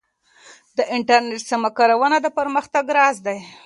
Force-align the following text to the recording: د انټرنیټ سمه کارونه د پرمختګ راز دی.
د 0.77 0.79
انټرنیټ 0.95 1.41
سمه 1.51 1.69
کارونه 1.77 2.17
د 2.21 2.27
پرمختګ 2.37 2.85
راز 2.97 3.17
دی. 3.25 3.39